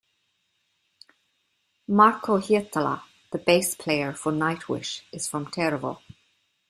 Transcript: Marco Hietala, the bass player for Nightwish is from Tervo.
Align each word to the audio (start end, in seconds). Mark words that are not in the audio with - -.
Marco 1.87 2.39
Hietala, 2.39 3.03
the 3.31 3.37
bass 3.37 3.75
player 3.75 4.13
for 4.13 4.31
Nightwish 4.31 5.01
is 5.11 5.27
from 5.27 5.45
Tervo. 5.45 5.99